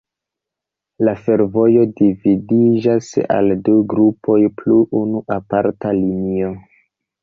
La 1.07 1.13
fervojo 1.27 1.83
dividiĝas 2.01 3.13
al 3.37 3.55
du 3.71 3.79
grupoj 3.95 4.43
plus 4.59 4.93
unu 5.05 5.27
aparta 5.41 5.99
linio. 6.05 6.57